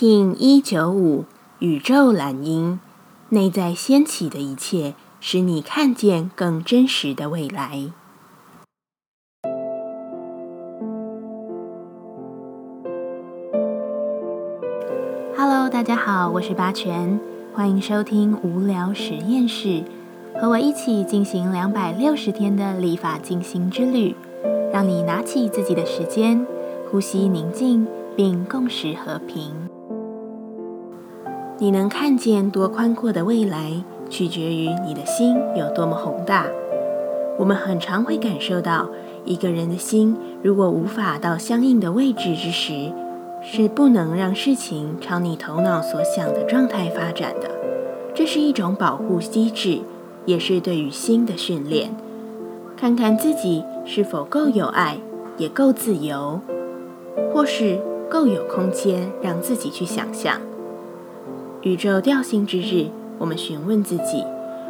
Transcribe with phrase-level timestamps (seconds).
[0.00, 1.24] In 一九五
[1.58, 2.78] 宇宙蓝鹰，
[3.30, 7.90] 内在掀起的一切，使你看见更真实的未来。
[15.36, 17.18] Hello，大家好，我是八全，
[17.52, 19.82] 欢迎收听无聊实验室，
[20.40, 24.14] 和我一起进行两百六十天的立法进行之旅，
[24.72, 26.46] 让你拿起自己的时间，
[26.88, 27.84] 呼吸宁静，
[28.14, 29.67] 并共识和平。
[31.60, 33.72] 你能看见多宽阔的未来，
[34.08, 36.46] 取决于你的心有多么宏大。
[37.36, 38.88] 我们很常会感受到，
[39.24, 42.92] 一个人的心如果无法到相应的位置之时，
[43.42, 47.50] 是不能让事情朝你头脑所想的状态发展的。
[48.14, 49.80] 这是一种保护机制，
[50.26, 51.90] 也是对于心的训练。
[52.76, 54.98] 看看自己是否够有爱，
[55.36, 56.40] 也够自由，
[57.34, 60.40] 或是够有空间让自己去想象。
[61.62, 62.86] 宇宙调性之日，
[63.18, 64.24] 我们询问自己：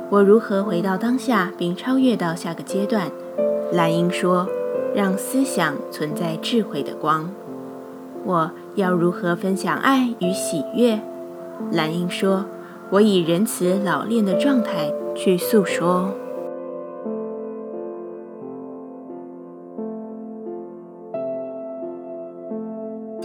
[0.09, 3.11] 我如何回到当下，并超越到下个阶段？
[3.73, 4.49] 蓝英说
[4.97, 7.29] ：“让思想存在智慧的光。”
[8.25, 10.99] 我要如何分享爱与喜悦？
[11.71, 12.47] 蓝英说
[12.89, 16.15] ：“我以仁慈老练的状态去诉说。”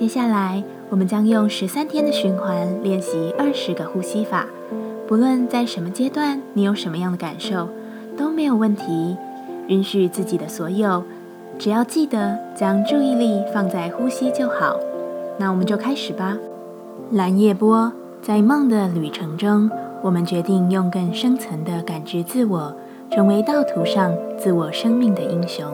[0.04, 4.46] 接下来，我们将用十三天的循环练习二十个呼吸法。
[5.08, 7.70] 不论在什么阶段，你有什么样的感受，
[8.18, 9.16] 都没有问题。
[9.70, 11.06] 允许自己的所有，
[11.58, 14.78] 只要记得将注意力放在呼吸就好。
[15.40, 16.38] 那我们就开始吧。
[17.12, 17.90] 蓝夜波，
[18.22, 22.76] 在梦的旅程中，我们决定用更深层的感知自我，
[23.10, 25.66] 成为道途上自我生命的英雄。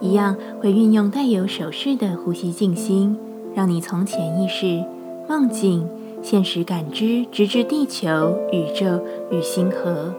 [0.00, 3.16] 一样会运用带有手势的呼吸静心。
[3.54, 4.84] 让你从潜意识、
[5.28, 5.88] 梦境、
[6.22, 10.12] 现实感知，直至地球、宇宙与星河，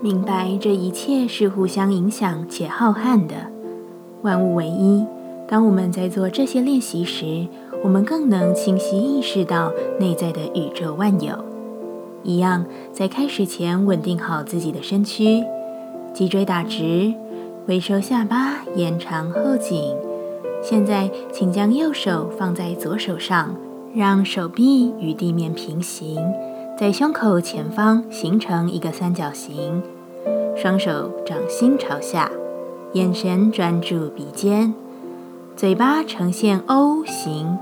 [0.00, 3.34] 明白这一切是互相影响且浩瀚的，
[4.22, 5.04] 万物唯一。
[5.46, 7.46] 当我们在做这些练习时，
[7.84, 11.34] 我们更能清晰意识到内在的宇宙万有。
[12.24, 15.44] 一样，在开始前稳定好自己的身躯，
[16.14, 17.12] 脊椎打直，
[17.66, 19.94] 微收下巴，延长后颈。
[20.62, 23.56] 现在，请将右手放在左手上，
[23.92, 26.16] 让手臂与地面平行，
[26.78, 29.82] 在胸口前方形成一个三角形。
[30.56, 32.30] 双手掌心朝下，
[32.92, 34.72] 眼神专注鼻尖，
[35.56, 37.58] 嘴巴呈现 O 型，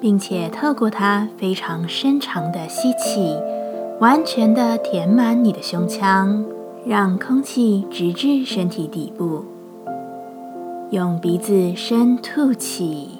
[0.00, 3.36] 并且透过它非常深长的吸气，
[4.00, 6.44] 完全的填满你的胸腔，
[6.84, 9.44] 让空气直至身体底部。
[10.90, 13.10] 用鼻子深吐气，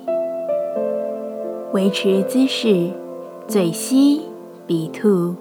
[1.72, 2.90] 维持姿势，
[3.46, 4.22] 嘴吸
[4.66, 5.36] 鼻吐，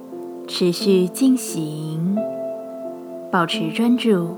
[0.47, 2.15] 持续进行，
[3.31, 4.37] 保持专注。